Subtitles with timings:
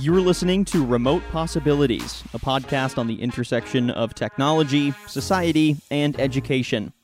[0.00, 6.94] You're listening to Remote Possibilities, a podcast on the intersection of technology, society, and education.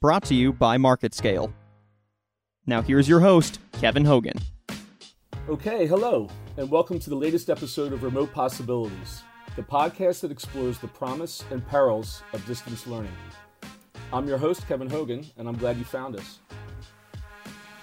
[0.00, 1.52] Brought to you by MarketScale.
[2.66, 4.38] Now, here's your host, Kevin Hogan.
[5.48, 9.22] Okay, hello, and welcome to the latest episode of Remote Possibilities,
[9.54, 13.12] the podcast that explores the promise and perils of distance learning.
[14.12, 16.38] I'm your host, Kevin Hogan, and I'm glad you found us.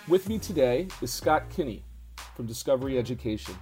[0.07, 1.83] With me today is Scott Kinney
[2.35, 3.55] from Discovery Education.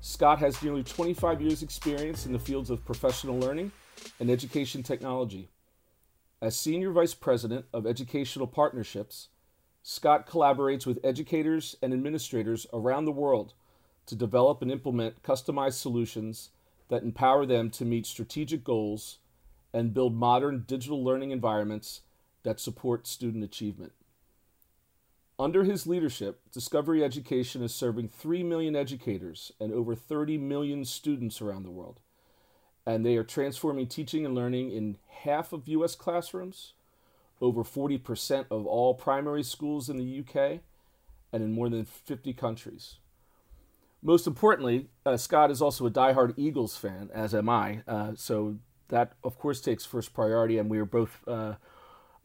[0.00, 3.70] Scott has nearly 25 years' experience in the fields of professional learning
[4.18, 5.48] and education technology.
[6.42, 9.28] As Senior Vice President of Educational Partnerships,
[9.84, 13.54] Scott collaborates with educators and administrators around the world
[14.06, 16.50] to develop and implement customized solutions
[16.88, 19.18] that empower them to meet strategic goals
[19.72, 22.00] and build modern digital learning environments
[22.42, 23.92] that support student achievement.
[25.38, 31.42] Under his leadership, Discovery Education is serving 3 million educators and over 30 million students
[31.42, 32.00] around the world.
[32.86, 35.94] And they are transforming teaching and learning in half of U.S.
[35.94, 36.72] classrooms,
[37.42, 40.60] over 40% of all primary schools in the UK,
[41.32, 42.96] and in more than 50 countries.
[44.02, 47.82] Most importantly, uh, Scott is also a diehard Eagles fan, as am I.
[47.86, 48.56] Uh, so
[48.88, 51.54] that, of course, takes first priority, and we are both uh,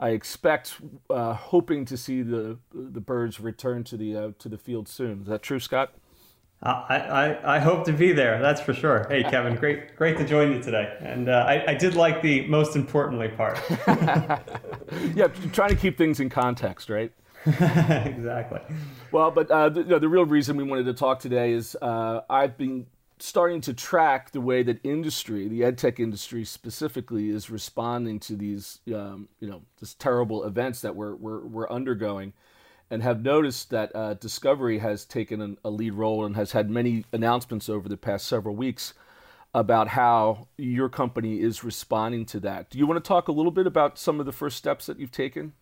[0.01, 4.57] I expect, uh, hoping to see the the birds return to the uh, to the
[4.57, 5.21] field soon.
[5.21, 5.93] Is that true, Scott?
[6.63, 8.39] Uh, I, I, I, hope to be there.
[8.39, 9.07] That's for sure.
[9.09, 10.95] Hey, Kevin, great great to join you today.
[10.99, 13.59] And uh, I, I did like the most importantly part.
[15.15, 17.11] yeah, trying to keep things in context, right?
[17.45, 18.59] exactly.
[19.11, 21.75] Well, but uh, the, you know, the real reason we wanted to talk today is
[21.81, 22.85] uh, I've been
[23.21, 28.35] starting to track the way that industry, the ed tech industry specifically, is responding to
[28.35, 32.33] these, um, you know, this terrible events that we're, we're, we're undergoing,
[32.89, 36.69] and have noticed that uh, Discovery has taken an, a lead role and has had
[36.69, 38.93] many announcements over the past several weeks
[39.53, 42.69] about how your company is responding to that.
[42.69, 44.99] Do you want to talk a little bit about some of the first steps that
[44.99, 45.53] you've taken?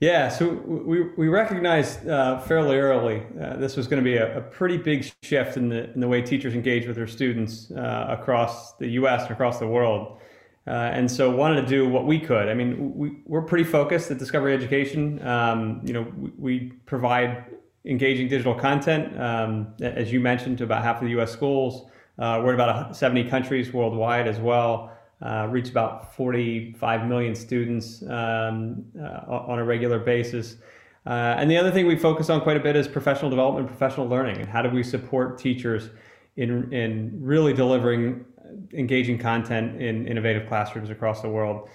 [0.00, 4.38] Yeah, so we, we recognized uh, fairly early uh, this was going to be a,
[4.38, 8.06] a, pretty big shift in the in the way teachers engage with their students uh,
[8.08, 9.22] across the U.S.
[9.22, 10.18] and across the world,
[10.66, 12.48] uh, and so wanted to do what we could.
[12.48, 15.24] I mean, we we're pretty focused at Discovery Education.
[15.26, 17.44] Um, you know, we, we, provide
[17.84, 21.30] engaging digital content, um, as you mentioned, to about half of the U.S.
[21.30, 21.88] schools.
[22.18, 24.93] Uh, we're in about 70 countries worldwide as well
[25.24, 30.56] uh, reach about 45 million students um, uh, on a regular basis.
[31.06, 34.06] Uh, and the other thing we focus on quite a bit is professional development, professional
[34.06, 35.90] learning, and how do we support teachers
[36.36, 38.24] in, in really delivering
[38.72, 41.68] engaging content in innovative classrooms across the world.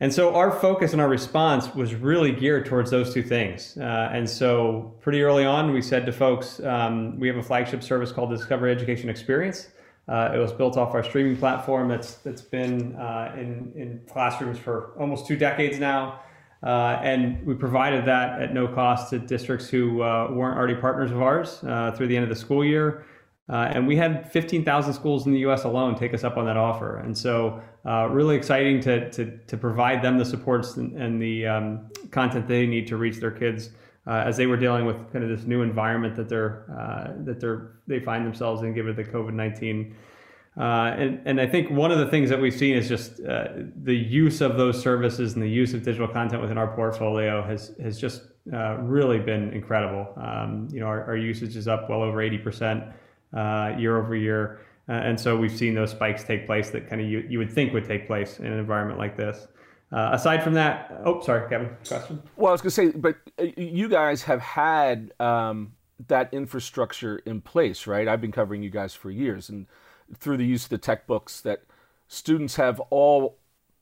[0.00, 3.78] And so our focus and our response was really geared towards those two things.
[3.78, 7.82] Uh, and so pretty early on, we said to folks, um, we have a flagship
[7.82, 9.68] service called Discovery Education Experience.
[10.08, 14.56] Uh, it was built off our streaming platform that's that's been uh, in in classrooms
[14.56, 16.20] for almost two decades now,
[16.62, 21.10] uh, and we provided that at no cost to districts who uh, weren't already partners
[21.10, 23.04] of ours uh, through the end of the school year.
[23.48, 25.62] Uh, and we had 15,000 schools in the U.S.
[25.62, 27.60] alone take us up on that offer, and so
[28.10, 32.64] really exciting to, to to provide them the supports and, and the um, content they
[32.66, 33.70] need to reach their kids
[34.06, 37.40] uh, as they were dealing with kind of this new environment that they're uh, that
[37.40, 39.96] they're they find themselves in given the COVID nineteen.
[40.58, 43.48] Uh, and, and I think one of the things that we've seen is just uh,
[43.82, 47.74] the use of those services and the use of digital content within our portfolio has
[47.82, 48.22] has just
[48.52, 50.14] uh, really been incredible.
[50.16, 52.84] Um, you know, our, our, usage is up well over eighty percent
[53.34, 57.08] uh, year over year, and so we've seen those spikes take place that kind of
[57.08, 59.48] you, you would think would take place in an environment like this.
[59.92, 62.20] Uh, aside from that, oh, sorry, Kevin, question.
[62.36, 65.74] Well, I was going to say, but uh, you guys have had um,
[66.08, 68.08] that infrastructure in place, right?
[68.08, 69.66] I've been covering you guys for years, and
[70.18, 71.62] through the use of the tech books, that
[72.08, 73.38] students have all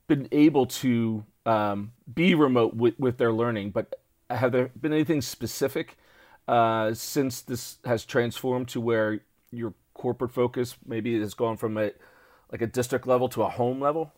[0.07, 3.71] been able to um, be remote with, with their learning.
[3.71, 3.99] But
[4.29, 5.97] have there been anything specific
[6.47, 9.21] uh, since this has transformed to where
[9.51, 11.93] your corporate focus maybe has gone from a
[12.53, 14.13] like a district level to a home level?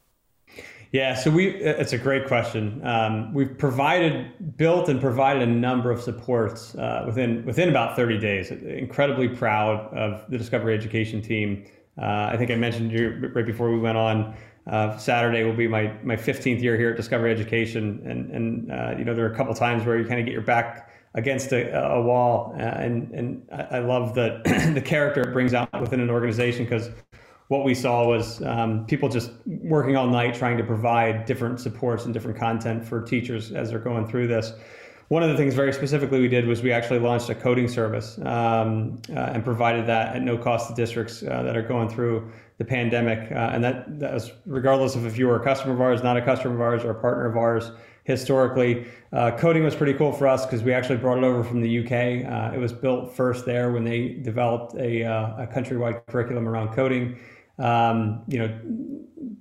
[0.92, 2.80] Yeah, so we it's a great question.
[2.84, 8.18] Um, we've provided, built, and provided a number of supports uh, within within about 30
[8.18, 8.50] days.
[8.50, 11.66] Incredibly proud of the Discovery Education team.
[12.00, 14.36] Uh, I think I mentioned right before we went on.
[14.66, 18.94] Uh, Saturday will be my my 15th year here at Discovery Education, and and uh,
[18.96, 21.52] you know there are a couple times where you kind of get your back against
[21.52, 24.40] a, a wall, uh, and and I love the
[24.74, 26.90] the character it brings out within an organization because
[27.48, 32.04] what we saw was um, people just working all night trying to provide different supports
[32.04, 34.52] and different content for teachers as they're going through this.
[35.08, 38.18] one of the things very specifically we did was we actually launched a coding service
[38.18, 42.28] um, uh, and provided that at no cost to districts uh, that are going through
[42.58, 43.30] the pandemic.
[43.30, 46.16] Uh, and that, that was regardless of if you were a customer of ours, not
[46.16, 47.70] a customer of ours, or a partner of ours
[48.06, 48.86] historically.
[49.12, 51.78] Uh, coding was pretty cool for us because we actually brought it over from the
[51.84, 52.24] UK.
[52.24, 56.72] Uh, it was built first there when they developed a, uh, a countrywide curriculum around
[56.72, 57.16] coding.
[57.58, 58.58] Um, you know,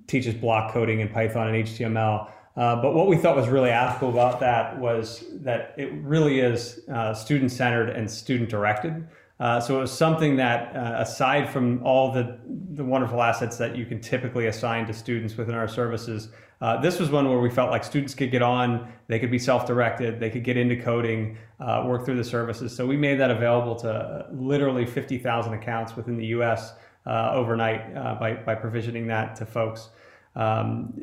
[0.06, 2.30] teaches block coding in Python and HTML.
[2.56, 6.80] Uh, but what we thought was really ethical about that was that it really is
[6.88, 9.06] uh, student centered and student directed.
[9.38, 12.38] Uh, so it was something that, uh, aside from all the,
[12.72, 16.30] the wonderful assets that you can typically assign to students within our services,
[16.62, 19.38] uh, this was one where we felt like students could get on, they could be
[19.38, 22.74] self directed, they could get into coding, uh, work through the services.
[22.74, 26.72] So we made that available to literally 50,000 accounts within the US
[27.06, 29.88] overnight by, by provisioning that to folks.
[30.34, 31.00] Um,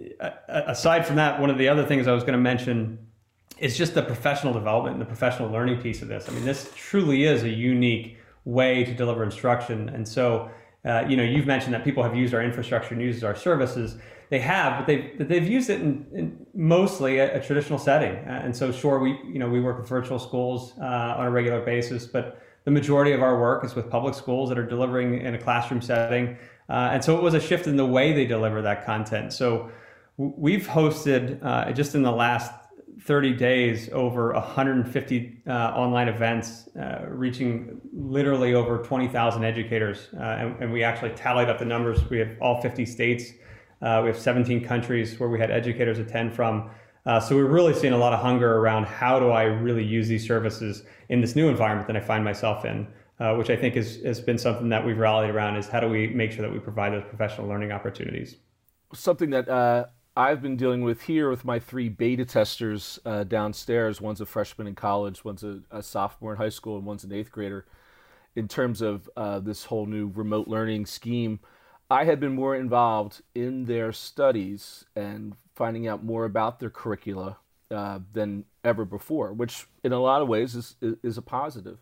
[0.48, 3.00] aside from that, one of the other things I was going to mention
[3.60, 6.28] is just the professional development and the professional learning piece of this.
[6.30, 9.90] I mean, this truly is a unique way to deliver instruction.
[9.90, 10.50] And so,
[10.86, 13.98] uh, you know, you've mentioned that people have used our infrastructure and used our services.
[14.30, 18.16] They have, but they've they've used it in, in mostly a, a, traditional setting.
[18.16, 21.30] Uh, and so, sure, we you know we work with virtual schools uh, on a
[21.30, 25.22] regular basis, but the majority of our work is with public schools that are delivering
[25.22, 26.38] in a classroom setting.
[26.70, 29.34] Uh, and so it was a shift in the way they deliver that content.
[29.34, 29.70] So
[30.18, 32.52] we've hosted uh, just in the last
[33.02, 40.08] 30 days over 150 uh, online events, uh, reaching literally over 20,000 educators.
[40.16, 42.10] Uh, and, and, we actually tallied up the numbers.
[42.10, 43.32] We have all 50 states.
[43.82, 46.70] Uh, we have 17 countries where we had educators attend from.
[47.20, 50.26] So we're really seeing a lot of hunger around how do I really use these
[50.26, 52.88] services in this new environment that I find myself in
[53.20, 55.88] uh, which I think is, has been something that we've rallied around is how do
[55.88, 58.38] we make sure that we provide those professional learning opportunities?
[58.94, 59.86] Something that uh,
[60.18, 64.02] I've been dealing with here with my three beta testers uh, downstairs.
[64.02, 67.14] One's a freshman in college, one's a, a, sophomore in high school, and one's an
[67.14, 67.66] eighth grader.
[68.36, 71.40] In terms of uh, this whole new remote learning scheme,
[71.90, 77.38] I had been more involved in their studies and finding out more about their curricula
[77.72, 81.78] uh, than ever before, which in a lot of ways is, is a positive.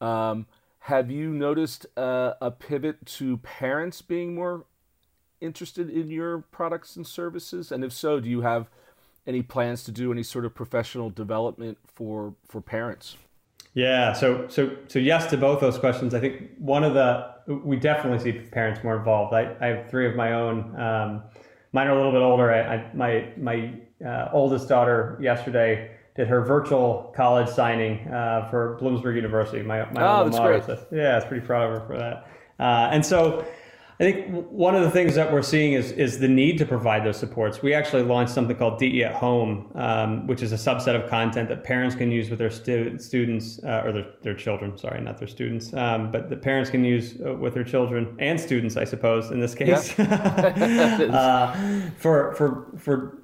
[0.00, 0.46] Um,
[0.84, 4.64] have you noticed uh, a pivot to parents being more
[5.40, 7.70] interested in your products and services?
[7.70, 8.68] And if so, do you have
[9.26, 13.16] any plans to do any sort of professional development for for parents?
[13.74, 16.14] Yeah, so so so yes to both those questions.
[16.14, 19.34] I think one of the we definitely see parents more involved.
[19.34, 20.80] I, I have three of my own.
[20.80, 21.22] Um,
[21.72, 22.52] mine are a little bit older.
[22.52, 23.74] I, I my my
[24.04, 29.62] uh, oldest daughter yesterday did her virtual college signing uh, for Bloomsburg University.
[29.62, 30.62] My, my oh, alma mater.
[30.62, 32.26] So, yeah, it's pretty proud of her for that.
[32.58, 33.44] Uh, and so
[34.00, 37.04] I think one of the things that we're seeing is, is the need to provide
[37.04, 37.60] those supports.
[37.60, 41.50] We actually launched something called DE at Home, um, which is a subset of content
[41.50, 45.18] that parents can use with their stu- students uh, or their, their children, sorry, not
[45.18, 48.84] their students, um, but the parents can use uh, with their children and students, I
[48.84, 53.18] suppose, in this case, uh, for, for, for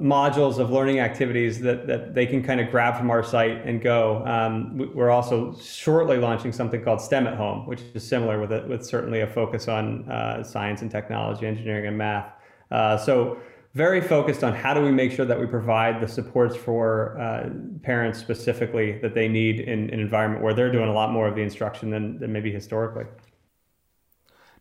[0.00, 3.80] modules of learning activities that, that they can kind of grab from our site and
[3.80, 4.24] go.
[4.26, 8.66] Um, we're also shortly launching something called STEM at Home, which is similar with, it,
[8.66, 12.32] with certainly a focus on uh, science and technology, engineering and math.
[12.70, 13.38] Uh, so
[13.74, 17.48] very focused on how do we make sure that we provide the supports for uh,
[17.82, 21.28] parents specifically that they need in, in, an environment where they're doing a lot more
[21.28, 23.04] of the instruction than, than maybe historically.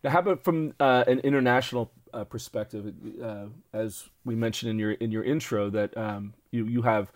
[0.03, 4.91] Now, how about from uh, an international uh, perspective, uh, as we mentioned in your
[4.91, 7.11] in your intro, that um, you you have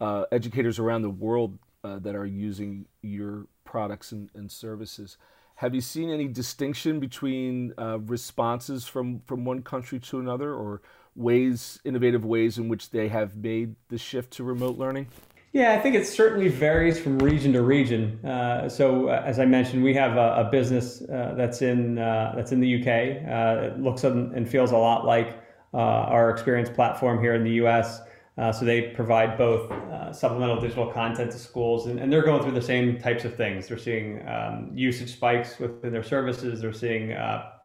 [0.00, 5.16] uh, educators around the world uh, that are using your products and, and, services.
[5.56, 10.82] Have you seen any distinction between uh, responses from from one country to another, or
[11.14, 15.08] ways innovative ways in which they have made the shift to remote learning?
[15.52, 18.24] Yeah, I think it certainly varies from region to region.
[18.24, 22.32] Uh, so, uh, as I mentioned, we have a, a business uh, that's in uh,
[22.34, 22.88] that's in the UK.
[22.88, 25.38] Uh, it looks and feels a lot like
[25.74, 28.00] uh, our experience platform here in the US.
[28.58, 29.70] so they provide both
[30.16, 33.68] supplemental digital content to schools, and, and, they're going through the same types of things.
[33.68, 36.62] They're seeing um, usage spikes within their services.
[36.62, 37.14] They're seeing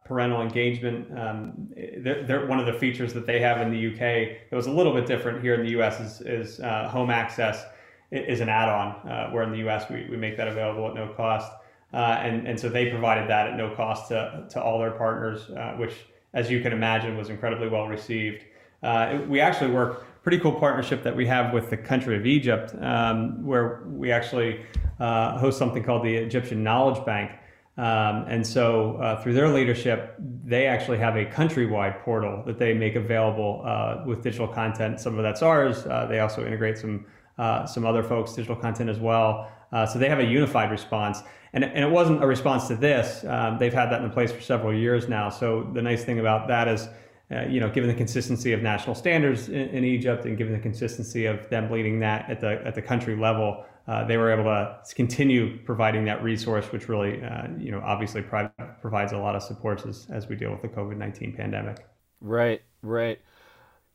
[0.04, 1.06] parental engagement.
[1.18, 1.68] Um,
[1.98, 4.70] they're, they're, one of the features that they have in the UK that was a
[4.70, 6.58] little bit different here in the US is, is
[6.90, 7.64] home access
[8.10, 9.90] is an add-on, uh, where in the U.S.
[9.90, 11.52] we, we make that available at no cost.
[11.92, 15.50] Uh, and, and so they provided that at no cost to, to all their partners,
[15.50, 15.94] uh, which,
[16.34, 18.44] as you can imagine, was incredibly well received.
[18.82, 22.74] Uh, we actually work pretty cool partnership that we have with the country of Egypt,
[22.80, 24.60] um, where we actually
[25.00, 27.30] uh, host something called the Egyptian Knowledge Bank.
[27.78, 32.74] Um, and so, uh, through their leadership, they actually have a countrywide portal that they
[32.74, 34.98] make available uh, with digital content.
[35.00, 35.86] Some of that's ours.
[35.86, 37.06] Uh, they also integrate some
[37.38, 39.50] uh, some other folks digital content as well.
[39.72, 41.22] Uh, so they have a unified response.
[41.52, 43.24] And, and it wasn't a response to this.
[43.24, 45.30] Um, they've had that in place for several years now.
[45.30, 46.88] So the nice thing about that is,
[47.30, 50.58] uh, you know, given the consistency of national standards in, in, Egypt and given the
[50.58, 54.44] consistency of them leading that at the at the country level, uh, they were able
[54.44, 59.34] to continue providing that resource, which really, uh, you know, obviously pro- provides a lot
[59.34, 61.86] of supports as, as we deal with the COVID nineteen pandemic.
[62.20, 63.20] Right, right.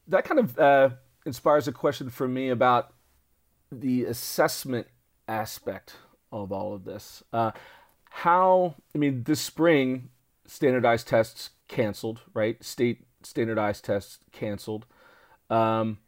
[0.07, 0.89] That kind of uh,
[1.25, 2.92] inspires a question for me about
[3.81, 4.87] the assessment
[5.27, 5.95] aspect
[6.31, 7.23] of all of this.
[7.31, 7.51] Uh,
[8.09, 10.09] how, I mean, this spring,
[10.45, 12.63] standardized tests canceled, right?
[12.63, 14.85] State standardized tests canceled.
[15.49, 15.99] Um,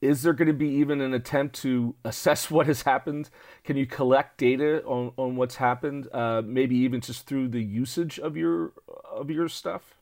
[0.00, 3.30] is there going to be even an attempt to assess what has happened?
[3.64, 6.08] Can you collect data on, on what's happened?
[6.12, 8.72] Uh, maybe even just through the usage of your
[9.10, 9.96] of your stuff.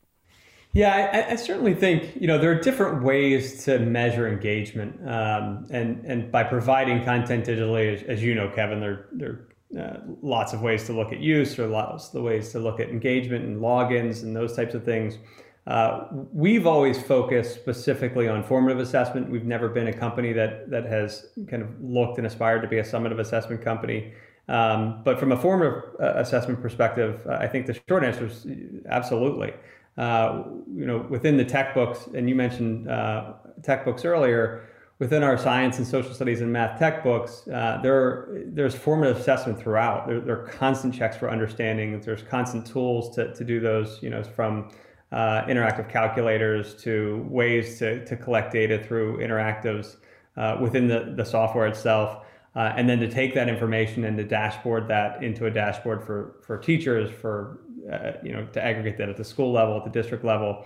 [0.73, 5.67] Yeah, I, I, certainly think you know there are different ways to measure engagement, um,
[5.69, 9.99] and and by providing content digitally, as, as you know, Kevin, there there are uh,
[10.23, 13.45] lots of ways to look at use, or lots of ways to look at engagement
[13.45, 15.19] and logins and those types of things.
[15.67, 19.29] Uh, we've always focused specifically on formative assessment.
[19.29, 22.79] We've never been a company that that has kind of looked and aspired to be
[22.79, 24.11] a summative assessment company.
[24.47, 28.47] Um, but from a formative uh, assessment perspective, I think the short answer is
[28.89, 29.53] absolutely
[29.97, 34.67] uh, you know, within the tech books, and you mentioned uh, tech books earlier,
[34.99, 39.59] within our science and social studies and math tech books, uh, there there's formative assessment
[39.59, 40.07] throughout.
[40.07, 41.99] There, there, are constant checks for understanding.
[41.99, 44.69] There's constant tools to, to do those, you know, from
[45.11, 49.97] uh, interactive calculators to ways to, to collect data through interactives
[50.37, 52.25] uh, within the, the software itself.
[52.55, 56.35] Uh, and then to take that information and to dashboard that into a dashboard for,
[56.45, 57.59] for teachers, for
[57.91, 60.65] uh, you know, to aggregate that at the school level, at the district level.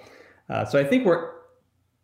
[0.50, 1.32] Uh, so I think we're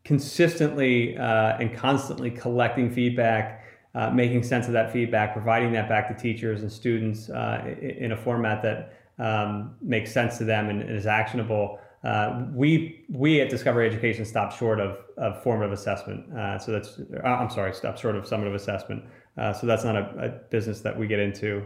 [0.04, 3.64] consistently uh, and constantly collecting feedback,
[3.96, 8.12] uh, making sense of that feedback, providing that back to teachers and students uh, in
[8.12, 11.80] a format that um, makes sense to them and, is actionable.
[12.04, 16.26] Uh, we we at Discovery Education stop short of, of formative assessment.
[16.62, 19.04] so that's I'm sorry, stop short of summative assessment.
[19.38, 21.64] so that's not a, a, business that we get into.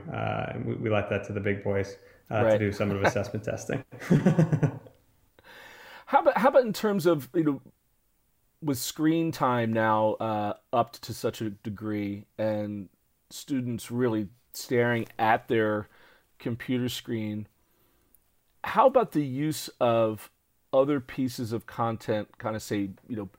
[0.63, 1.95] we, we let that to the big boys
[2.31, 2.57] uh, right.
[2.57, 3.83] to do summative assessment testing.
[6.07, 7.61] how about how about in terms of you know
[8.61, 12.89] with screen time now uh, upped to such a degree and
[13.29, 15.87] students really staring at their
[16.39, 17.47] computer screen
[18.63, 20.31] how about the use of
[20.73, 23.29] other pieces of content kind of say you know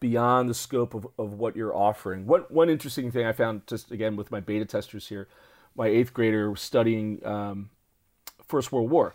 [0.00, 3.90] beyond the scope of, of what you're offering what one interesting thing i found just
[3.90, 5.28] again with my beta testers here
[5.76, 7.70] my eighth grader was studying um,
[8.48, 9.14] First World War,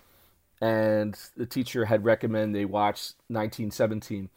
[0.61, 4.29] and the teacher had recommended they watch 1917.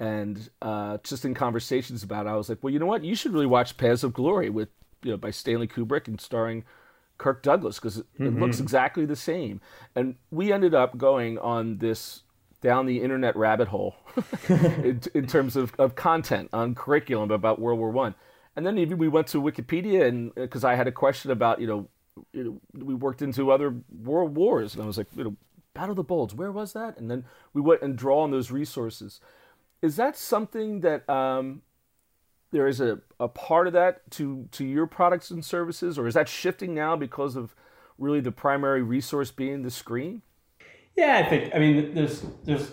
[0.00, 3.04] And uh, just in conversations about it, I was like, well, you know what?
[3.04, 4.68] You should really watch Paths of Glory with
[5.02, 6.64] you know by Stanley Kubrick and starring
[7.18, 8.26] Kirk Douglas because it, mm-hmm.
[8.26, 9.60] it looks exactly the same.
[9.94, 12.22] And we ended up going on this
[12.60, 13.96] down the internet rabbit hole
[14.48, 18.14] in, in, terms of, of content on curriculum about World War One.
[18.54, 21.66] And then even we went to Wikipedia and because I had a question about you
[21.66, 21.88] know
[22.32, 25.36] we worked into other world wars, and I was like, you know,
[25.74, 26.98] Battle of the Bulge, where was that?
[26.98, 29.20] And then we went and draw on those resources.
[29.80, 31.62] Is that something that um,
[32.50, 36.14] there is a, a part of that to to your products and services, or is
[36.14, 37.54] that shifting now because of
[37.98, 40.22] really the primary resource being the screen?
[40.96, 41.54] Yeah, I think.
[41.54, 42.70] I mean, there's there's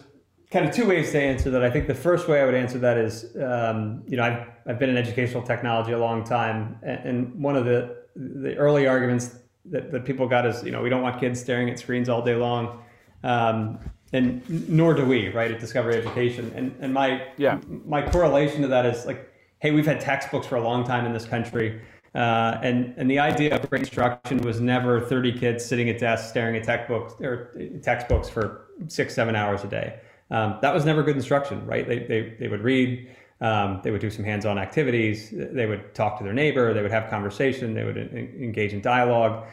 [0.52, 1.64] kind of two ways to answer that.
[1.64, 4.80] I think the first way I would answer that is, um, you know, I've I've
[4.80, 9.36] been in educational technology a long time, and one of the the early arguments
[9.66, 12.22] that, that people got is, you know, we don't want kids staring at screens all
[12.22, 12.84] day long.
[13.24, 13.80] Um,
[14.12, 16.52] and nor do we, right, at Discovery Education.
[16.56, 17.60] And, and my, yeah.
[17.86, 21.14] my correlation to that is like, hey, we've had textbooks for a long time in
[21.14, 21.82] this country.
[22.16, 26.30] Uh, and, and the idea of great instruction was never 30 kids sitting at desks
[26.30, 30.00] staring at textbooks or textbooks for six, seven hours a day.
[30.32, 31.88] Um, that was never good instruction, right?
[31.88, 33.10] They, they, they would read,
[33.42, 35.30] um, they would do some hands-on activities.
[35.32, 36.74] They would talk to their neighbor.
[36.74, 37.74] They would have conversation.
[37.74, 39.48] They would engage in dialogue.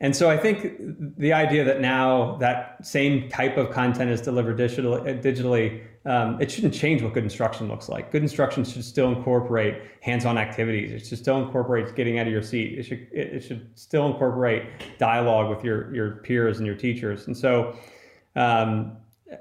[0.00, 0.74] And so I think
[1.16, 6.50] the idea that now that same type of content is delivered digital, digitally, um, it
[6.50, 8.10] shouldn't change what good instruction looks like.
[8.10, 10.90] Good instruction should still incorporate hands-on activities.
[10.90, 12.80] It should still incorporate getting out of your seat.
[12.80, 14.64] It should it should still incorporate
[14.98, 17.28] dialogue with your your peers and your teachers.
[17.28, 17.76] And so
[18.34, 18.96] um,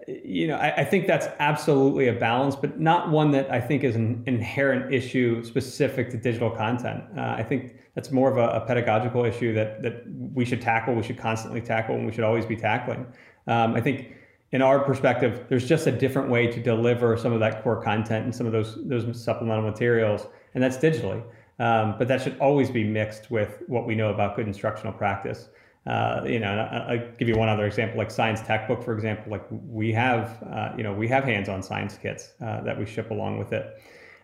[0.07, 3.83] you know, I, I, think that's absolutely a balance, but not one that I think
[3.83, 7.03] is an inherent issue specific to digital content.
[7.17, 10.95] Uh, I think that's more of a, a, pedagogical issue that that we should tackle,
[10.95, 13.05] we should constantly tackle, and we should always be tackling.
[13.48, 14.15] Um, I think,
[14.51, 18.25] in our perspective, there's just a different way to deliver some of that core content
[18.25, 21.24] and some of those those supplemental materials, and that's digitally.
[21.60, 25.50] Um, but that should always be mixed with what we know about good instructional practice.
[25.88, 26.52] Uh, you know,
[26.88, 29.32] I, give you one other example, like science textbook, for example.
[29.32, 33.10] Like we have, uh, you know, we have hands-on science kits uh, that we ship
[33.10, 33.82] along with it.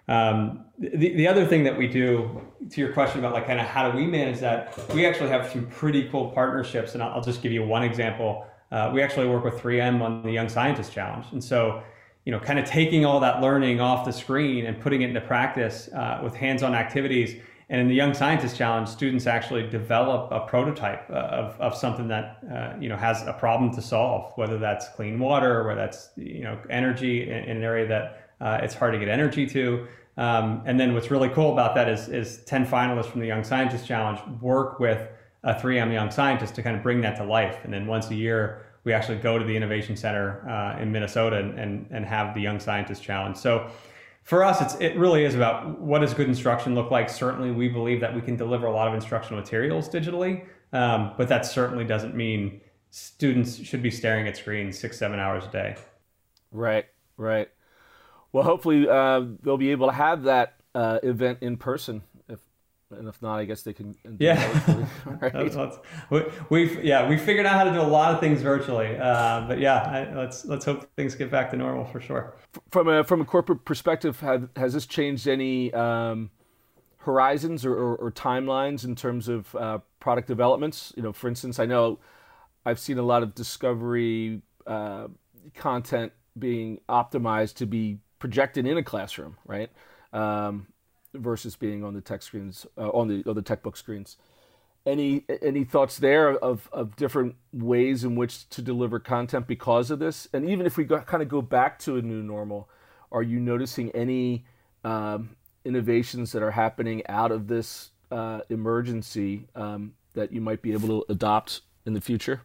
[0.07, 3.65] Um, the, the other thing that we do, to your question about like kind of
[3.65, 7.23] how do we manage that, we actually have some pretty cool partnerships, and I'll, I'll
[7.23, 8.45] just give you one example.
[8.71, 11.81] Uh, we actually work with 3M on the Young Scientist Challenge, and so
[12.27, 15.21] you know, kind of taking all that learning off the screen and putting it into
[15.21, 17.41] practice uh, with hands-on activities.
[17.69, 22.07] And in the Young Scientist Challenge, students actually develop a prototype uh, of, of something
[22.07, 26.11] that uh, you know has a problem to solve, whether that's clean water, whether that's
[26.15, 29.87] you know energy in, in an area that uh, it's hard to get energy to.
[30.17, 33.43] Um, and then what's really cool about that is, is 10 finalists from the Young
[33.43, 35.07] Scientist Challenge work with
[35.43, 37.59] a 3M Young Scientist to kind of bring that to life.
[37.63, 41.37] And then once a year, we actually go to the Innovation Center uh, in Minnesota
[41.37, 43.37] and, and, and have the Young Scientist Challenge.
[43.37, 43.69] So
[44.27, 47.09] for us, it's, it really is about what does good instruction look like.
[47.09, 51.29] Certainly, we believe that we can deliver a lot of instructional materials digitally, um, but
[51.29, 55.75] that certainly doesn't mean students should be staring at screens six, seven hours a day.
[56.51, 57.47] Right, right.
[58.33, 62.01] Well, hopefully uh, they'll be able to have that uh, event in person.
[62.89, 63.95] If and if not, I guess they can.
[64.19, 65.71] Yeah, right?
[66.09, 68.97] we, we've yeah we figured out how to do a lot of things virtually.
[68.97, 72.35] Uh, but yeah, I, let's let's hope things get back to normal for sure.
[72.71, 76.29] From a from a corporate perspective, have, has this changed any um,
[76.99, 80.93] horizons or, or, or, timelines in terms of uh, product developments?
[80.95, 81.99] You know, for instance, I know
[82.65, 85.07] I've seen a lot of discovery uh,
[85.55, 89.71] content being optimized to be projected in a classroom, right?
[90.13, 90.67] Um,
[91.13, 94.17] versus being on the tech screens, uh, on the on the textbook screens.
[94.85, 99.99] Any any thoughts there of of different ways in which to deliver content because of
[99.99, 100.27] this?
[100.33, 102.69] And even if we kind of go back to a new normal,
[103.11, 104.45] are you noticing any
[104.83, 105.35] um,
[105.65, 110.87] innovations that are happening out of this uh, emergency um, that you might be able
[110.87, 112.41] to adopt in the future?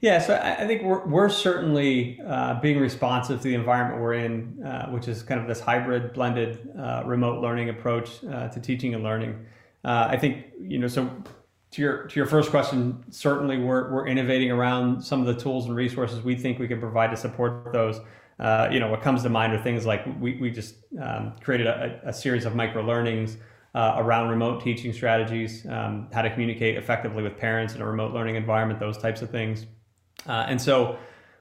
[0.00, 4.62] Yeah, so I think we're, we're certainly uh, being responsive to the environment we're in,
[4.64, 8.94] uh, which is kind of this hybrid, blended, uh, remote learning approach uh, to teaching
[8.94, 9.44] and learning.
[9.84, 10.86] Uh, I think you know.
[10.86, 11.10] So
[11.72, 15.66] to your to your first question, certainly we're we're innovating around some of the tools
[15.66, 18.00] and resources we think we can provide to support those.
[18.38, 21.66] Uh, you know, what comes to mind are things like we we just um, created
[21.66, 23.36] a, a, series of micro learnings.
[23.74, 28.36] around remote teaching strategies, um, how to communicate effectively with parents in a remote learning
[28.36, 29.66] environment, those types of things.
[30.26, 30.98] Uh, and so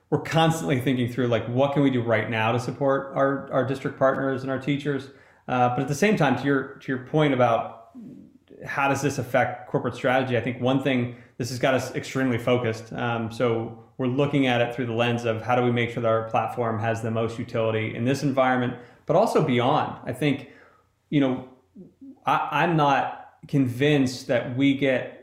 [0.09, 3.65] we're constantly thinking through like what can we do right now to support our, our
[3.65, 5.09] district partners and our teachers.
[5.47, 7.91] Uh, but at the same time, to your to your point about
[8.65, 12.37] how does this affect corporate strategy, I think one thing this has got us extremely
[12.37, 12.91] focused.
[12.93, 16.01] Um, so we're looking at it through the lens of how do we make sure
[16.01, 19.95] that our platform has the most utility in this environment, but also beyond.
[20.05, 20.49] I think,
[21.09, 21.47] you know,
[22.25, 25.16] I, I'm not convinced that we get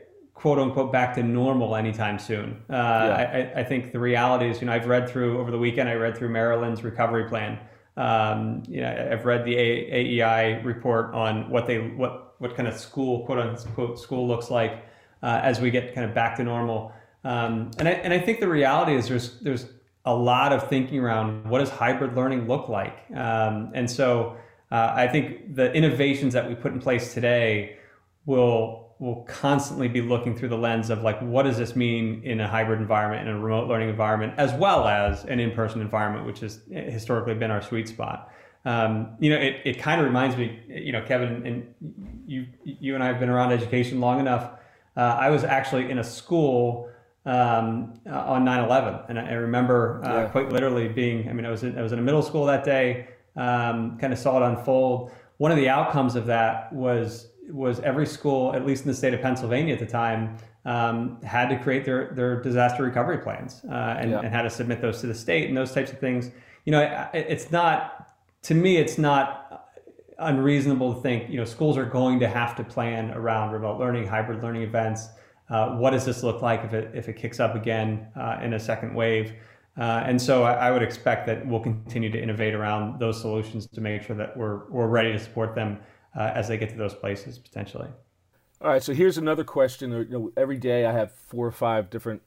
[0.45, 2.61] quote unquote back to normal anytime soon.
[2.69, 3.51] Uh, yeah.
[3.55, 5.95] I, I, think the reality is, you know, I've read through over the weekend, I
[5.95, 7.57] read through Maryland's recovery plan.
[7.97, 12.77] Um, you know, I've read the AEI report on what they, what, what kind of
[12.77, 14.85] school, quote unquote, school looks like
[15.23, 16.93] uh, as we get kind of back to normal.
[17.23, 19.65] Um, and I, and I think the reality is there's, there's
[20.05, 22.99] a lot of thinking around what does hybrid learning look like?
[23.15, 24.37] Um, and so
[24.71, 27.79] uh, I think the innovations that we put in place today
[28.27, 32.39] will will constantly be looking through the lens of like what does this mean in
[32.39, 36.39] a hybrid environment in a remote learning environment as well as an in-person environment which
[36.39, 38.31] has historically been our sweet spot.
[38.63, 41.75] Um, you know it, it kind of reminds me you know kevin and
[42.25, 44.51] you you and i have been around education long enough.
[44.97, 46.89] Uh, i was actually in a school
[47.25, 50.25] um, on 9-11 and i, remember uh, yeah.
[50.29, 52.63] quite literally being i mean i was in, i was in a middle school that
[52.63, 55.11] day um, kind of saw it unfold.
[55.37, 59.13] One of the outcomes of that was was every school, at least in the state
[59.13, 63.97] of Pennsylvania at the time, um, had to create their their disaster recovery plans uh,
[63.99, 64.19] and, yeah.
[64.19, 66.31] and had to submit those to the state and those types of things.
[66.65, 66.81] You know,
[67.13, 69.45] it, it's not to me, it's not
[70.17, 74.07] unreasonable to think you know schools are going to have to plan around remote learning,
[74.07, 75.09] hybrid learning events.
[75.49, 78.53] Uh, what does this look like if it if it kicks up again uh, in
[78.53, 79.33] a second wave?
[79.77, 83.67] Uh, and so I, I, would expect that we'll continue to innovate around those solutions
[83.67, 85.79] to make sure that we're we're ready to support them
[86.15, 87.87] uh, as they get to those places potentially.
[88.61, 89.91] All right, so here's another question.
[89.91, 92.21] You know, every day I have four or five different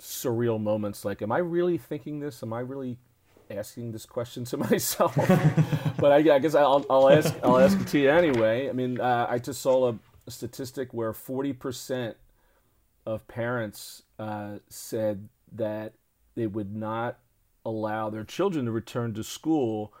[0.00, 1.04] surreal moments.
[1.04, 2.42] Like, am I really thinking this?
[2.42, 2.98] Am I really
[3.50, 5.14] asking this question to myself?
[5.98, 7.34] but I, I, guess I'll, I'll ask.
[7.42, 8.68] I'll ask it to you anyway.
[8.68, 12.16] I mean, uh, I just saw a, statistic where forty percent
[13.04, 15.92] of parents uh, said that
[16.34, 17.18] they would not
[17.66, 19.92] allow their children to return to school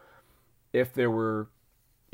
[0.72, 1.48] if there were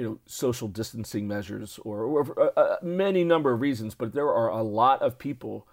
[0.00, 4.32] you know social distancing measures or, or uh, uh, many number of reasons, but there
[4.32, 5.68] are a lot of people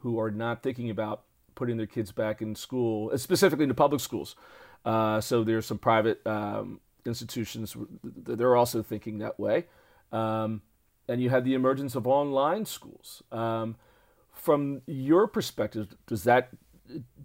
[0.00, 1.22] who are not thinking about
[1.54, 4.36] putting their kids back in school, specifically in the public schools.
[4.84, 9.64] Uh, so there's some private um, institutions that are also thinking that way.
[10.12, 10.60] Um,
[11.08, 13.22] and you have the emergence of online schools.
[13.32, 13.76] Um,
[14.30, 16.50] from your perspective, does that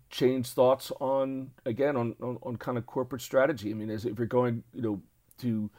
[0.10, 3.72] change thoughts on again on, on, on kind of corporate strategy?
[3.72, 5.02] I mean, as if you're going, you know,
[5.40, 5.70] to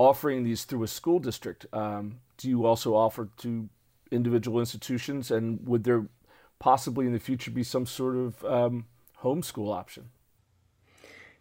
[0.00, 3.68] offering these through a school district, um, do you also offer to
[4.10, 6.06] individual institutions, and would there
[6.58, 8.86] possibly in the future be some sort of um,
[9.22, 10.08] homeschool option?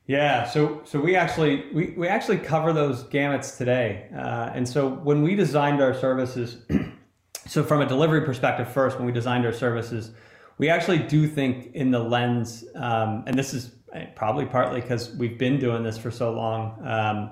[0.08, 4.89] Yeah, so so we actually we, we actually cover those gamuts today, uh, and so
[4.89, 6.58] when we designed our services,
[7.48, 10.12] so from a delivery perspective, first when we designed our services,
[10.58, 13.76] we actually do think in the lens, um, and this is
[14.15, 16.62] probably partly because we've been doing this for so long.
[16.86, 17.32] Um,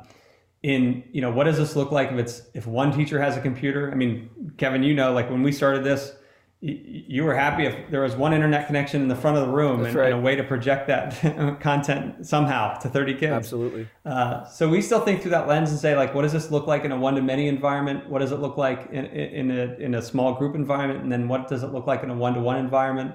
[0.63, 3.41] in you know what does this look like if it's if one teacher has a
[3.41, 3.91] computer?
[3.91, 6.13] I mean, Kevin, you know, like when we started this,
[6.59, 9.85] you were happy if there was one internet connection in the front of the room
[9.85, 10.11] and, right.
[10.11, 13.31] and, a way to project that content somehow to 30 kids.
[13.31, 13.87] Absolutely.
[14.03, 16.65] Uh, so we still think through that lens and say, like, what does this look
[16.65, 18.09] like in a one-to-many environment?
[18.09, 21.03] What does it look like in, in, a, in a small group environment?
[21.03, 23.13] And then what does it look like in a one-to-one environment?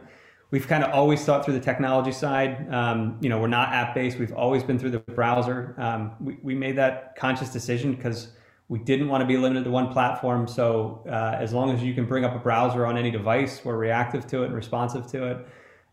[0.53, 2.73] We've kind of always thought through the technology side.
[2.73, 4.19] Um, you know, we're not app-based.
[4.21, 5.75] We've always been through the browser.
[5.79, 8.29] Um, we, we made that conscious decision because–
[8.73, 10.49] we didn't want to be limited to one platform.
[10.49, 13.77] So uh, as long as you can bring up a browser on any device, we're
[13.77, 15.47] reactive to it and responsive to it.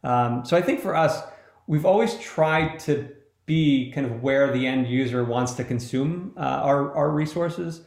[0.06, 1.22] Um, so I think for us,
[1.68, 3.10] we've always tried to
[3.46, 7.82] be kind of where the end user wants to consume uh, our, our resources.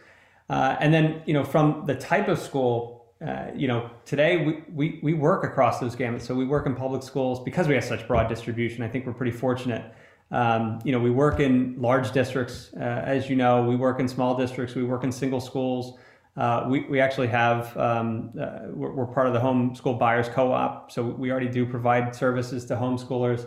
[0.51, 2.92] Uh, and then, you know, from the type of school,
[3.27, 6.23] uh, you know, today we, we, we work across those gamuts.
[6.23, 8.83] So we work in public schools because we have such broad distribution.
[8.83, 9.95] I think we're pretty fortunate
[10.33, 13.65] um, you know, we work in large districts, uh, as you know.
[13.65, 14.75] We work in small districts.
[14.75, 15.99] We work in single schools.
[16.39, 20.91] Uh, we, we actually have um, uh, we're, we're, part of the homeschool buyers co-op,
[20.91, 23.47] so we already do provide services to homeschoolers.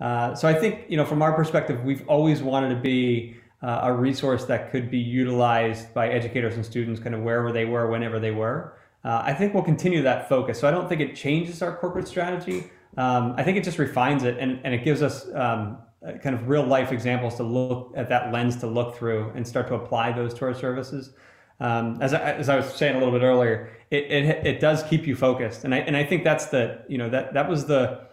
[0.00, 3.90] Uh, so I think you know, from our perspective, we've always wanted to be a
[3.90, 8.20] resource that could be utilized by educators and students, kind of wherever they were, whenever
[8.20, 8.76] they were.
[9.04, 10.58] Uh, I think we'll continue that focus.
[10.58, 12.70] So I don't think it changes our corporate strategy.
[12.96, 16.34] Um, I think it just refines it and, and it gives us um, uh, kind
[16.34, 19.74] of real life examples to look at that lens to look through and start to
[19.74, 21.12] apply those to our services.
[21.60, 24.82] Um, as, I, as I was saying a little bit earlier, it, it, it does
[24.82, 27.66] keep you focused, and I and I think that's the you know that that was
[27.66, 28.08] the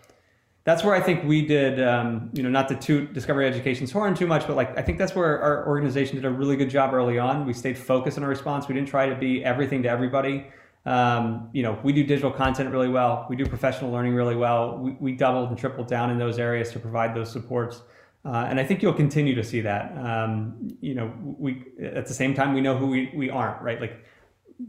[0.63, 4.13] that's where I think we did um, you know not to toot Discovery Education's horn
[4.13, 6.93] too much, but like I think that's where our organization did a really good job
[6.93, 7.47] early on.
[7.47, 8.67] We stayed focused on our response.
[8.67, 10.45] We didn't try to be everything to everybody.
[10.85, 13.27] Um, you know, we do digital content really well.
[13.29, 14.77] We do professional learning really well.
[14.77, 17.81] We, we doubled and tripled down in those areas to provide those supports.
[18.25, 19.95] Uh, and I think you'll continue to see that.
[19.97, 23.79] Um, you know, we at the same time we know who we, we aren't, right?
[23.79, 24.05] Like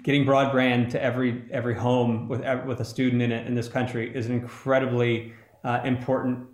[0.03, 4.15] getting broadband to every every home with with a student in it in this country
[4.15, 6.47] is an incredibly uh, important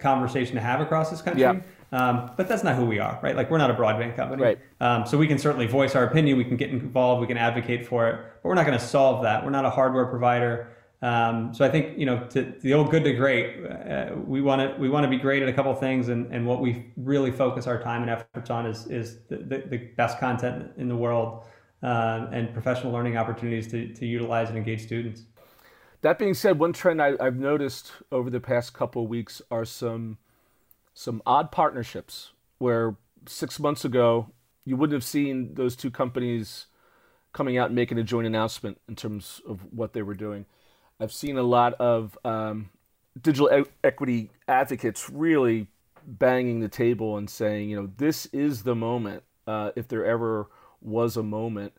[0.00, 1.42] conversation to have across this country.
[1.42, 1.60] Yeah.
[1.92, 3.36] Um, but that's not who we are, right?
[3.36, 4.58] Like we're not a broadband company, right?
[4.80, 7.86] Um, so we can certainly voice our opinion, we can get involved, we can advocate
[7.86, 9.44] for it, but we're not going to solve that.
[9.44, 10.72] We're not a hardware provider.
[11.02, 14.40] Um, so I think you know to, to the old good to great, uh, we
[14.40, 16.92] want to we want to be great at a couple things, and, and what we
[16.96, 20.88] really focus our time and efforts on is is the, the, the best content in
[20.88, 21.44] the world
[21.82, 25.24] uh, and professional learning opportunities to, to utilize and engage students.
[26.02, 29.64] That being said, one trend I, have noticed over the past couple of weeks are
[29.64, 30.18] some
[30.94, 34.30] some odd partnerships where six months ago
[34.64, 36.66] you wouldn't have seen those two companies
[37.32, 40.44] coming out and making a joint announcement in terms of what they were doing.
[41.00, 42.70] I've seen a lot of um,
[43.20, 45.66] digital e- equity advocates really
[46.06, 50.48] banging the table and saying, you know, this is the moment, uh, if there ever
[50.80, 51.72] was a moment,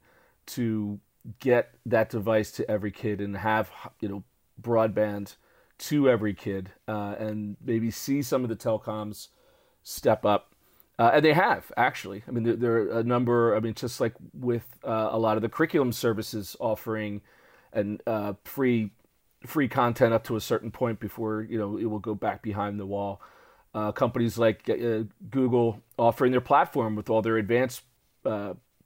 [0.45, 0.99] to
[1.39, 3.71] get that device to every kid and have,
[4.01, 4.23] you know,
[4.61, 5.35] broadband
[5.87, 9.27] to every kid uh, and maybe see some of the telecoms
[9.83, 10.55] step up.
[10.97, 12.23] Uh, and they have actually.
[12.27, 13.55] I mean, there, there, are a number.
[13.55, 17.21] I mean, just like with uh, a lot of the curriculum services offering
[17.73, 18.91] and uh, free
[19.45, 22.79] free content up to a certain point before you know it will go back behind
[22.79, 23.21] the wall.
[23.73, 27.81] Uh, companies like uh, Google offering their platform with all their advanced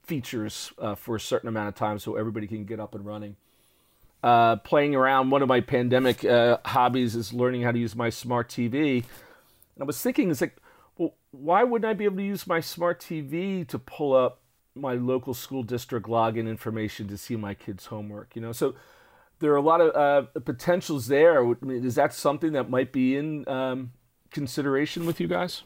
[0.03, 3.35] features for a certain amount of time, so everybody can get up and running
[4.23, 5.29] uh, playing around.
[5.29, 9.03] One of my pandemic uh, hobbies is learning how to use my smart TV.
[9.75, 10.57] And I was thinking, it's like,
[10.97, 14.41] well, why wouldn't I be able to use my smart TV to pull up
[14.75, 18.35] my local school district login information to see my kids' homework?
[18.35, 18.75] You know, so
[19.39, 21.43] there are a lot of uh, potentials there.
[21.43, 23.91] I mean, is that something that might be in um,
[24.31, 25.63] consideration with you guys?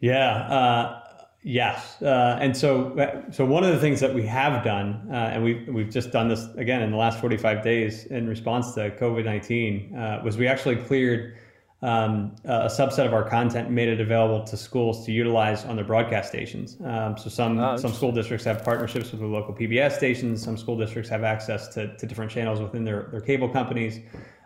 [0.00, 1.00] Yeah, uh,
[1.46, 5.44] Yes, uh, and so so one of the things that we have done, uh, and
[5.44, 9.26] we've we've just done this again in the last 45 days in response to COVID
[9.26, 11.36] 19, uh, was we actually cleared
[11.82, 15.84] um, a subset of our content, made it available to schools to utilize on their
[15.84, 16.78] broadcast stations.
[16.82, 20.42] Um, so some oh, some school districts have partnerships with the local PBS stations.
[20.42, 24.00] Some school districts have access to, to different channels within their, their cable companies.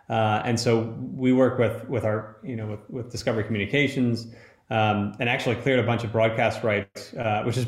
[0.09, 0.79] Uh, and so
[1.15, 4.27] we work with with our you know with, with Discovery Communications
[4.69, 7.65] um, and actually cleared a bunch of broadcast rights, uh, which is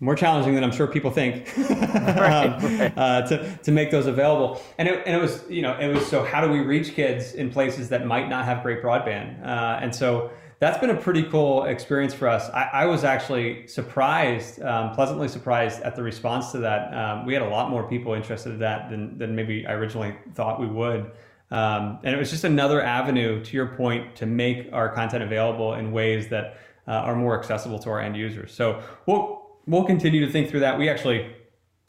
[0.00, 2.92] more challenging than I'm sure people think right, um, right.
[2.96, 4.60] Uh, to, to make those available.
[4.78, 7.32] And it, and it was, you know, it was so how do we reach kids
[7.32, 9.42] in places that might not have great broadband?
[9.42, 12.48] Uh, and so that's been a pretty cool experience for us.
[12.50, 16.94] I, I was actually surprised, um, pleasantly surprised at the response to that.
[16.94, 20.14] Um, we had a lot more people interested in that than, than maybe I originally
[20.34, 21.10] thought we would.
[21.50, 25.74] Um, and it was just another avenue, to your point, to make our content available
[25.74, 28.52] in ways that uh, are more accessible to our end users.
[28.52, 30.78] So we'll we'll continue to think through that.
[30.78, 31.34] We actually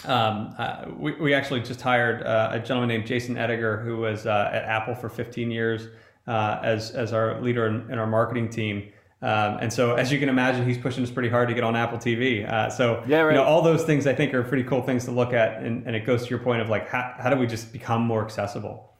[0.05, 4.25] um, uh, we, we actually just hired uh, a gentleman named Jason Ettinger, who was
[4.25, 5.87] uh, at Apple for 15 years
[6.27, 8.91] uh, as as our leader in, in our marketing team.
[9.19, 11.75] Um, and so, as you can imagine, he's pushing us pretty hard to get on
[11.75, 12.47] Apple TV.
[12.47, 13.31] Uh, so, yeah, right.
[13.31, 15.87] you know, all those things I think are pretty cool things to look at, and,
[15.87, 18.23] and it goes to your point of like, how, how do we just become more
[18.23, 18.93] accessible?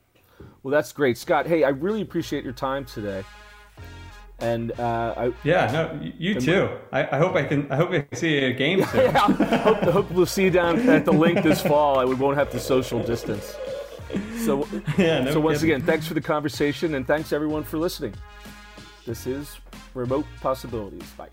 [0.68, 1.48] Well, that's great, Scott.
[1.48, 3.24] Hey, I really appreciate your time today.
[4.40, 6.70] And uh, I, yeah, no, you too.
[6.92, 7.72] I, I, hope I can.
[7.72, 9.00] I hope I can see a game soon.
[9.00, 9.18] yeah,
[9.60, 12.06] hope, I hope we'll see you down at the Linc this fall.
[12.06, 13.56] We won't have to social distance.
[14.40, 15.76] So, yeah, no so once kidding.
[15.76, 18.14] again, thanks for the conversation, and thanks everyone for listening.
[19.06, 19.62] This is
[19.94, 21.10] Remote Possibilities.
[21.12, 21.30] Bye.